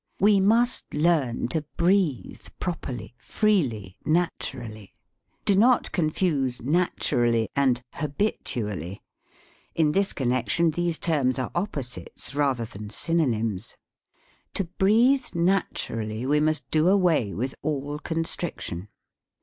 We 0.19 0.39
must 0.39 0.91
learn 0.95 1.47
to 1.49 1.61
breathe 1.77 2.47
properly, 2.59 3.13
freely, 3.19 3.97
naturally. 4.03 4.95
(Do 5.45 5.55
not 5.55 5.91
confuse" 5.91 6.59
naturally" 6.79 7.49
and" 7.55 7.83
habitu 7.99 8.73
ally." 8.73 8.97
In 9.75 9.91
this 9.91 10.11
connection 10.13 10.71
these 10.71 10.97
terms 10.97 11.37
are 11.37 11.51
op 11.53 11.73
posites 11.73 12.33
rather 12.33 12.65
than 12.65 12.89
synonymes.) 12.89 13.75
To 14.55 14.63
breathe 14.63 15.35
naturally 15.35 16.25
we 16.25 16.39
must 16.39 16.71
do 16.71 16.87
away 16.87 17.31
with 17.35 17.53
all 17.61 17.99
con 17.99 18.23
striction. 18.23 18.87